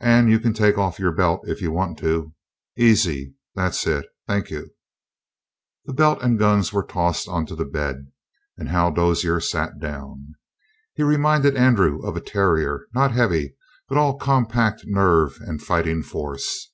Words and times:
"And 0.00 0.30
you 0.30 0.40
can 0.40 0.54
take 0.54 0.78
off 0.78 0.98
your 0.98 1.12
belt 1.12 1.46
if 1.46 1.60
you 1.60 1.70
want 1.70 1.98
to. 1.98 2.32
Easy! 2.78 3.34
That's 3.54 3.86
it. 3.86 4.06
Thank 4.26 4.48
you." 4.48 4.70
The 5.84 5.92
belt 5.92 6.18
and 6.22 6.36
the 6.38 6.38
guns 6.38 6.72
were 6.72 6.82
tossed 6.82 7.28
onto 7.28 7.54
the 7.54 7.66
bed, 7.66 8.10
and 8.56 8.70
Hal 8.70 8.90
Dozier 8.90 9.38
sat 9.38 9.78
down. 9.78 10.32
He 10.94 11.02
reminded 11.02 11.58
Andrew 11.58 12.00
of 12.06 12.16
a 12.16 12.22
terrier, 12.22 12.86
not 12.94 13.12
heavy, 13.12 13.54
but 13.86 13.98
all 13.98 14.16
compact 14.16 14.84
nerve 14.86 15.36
and 15.42 15.60
fighting 15.60 16.02
force. 16.02 16.72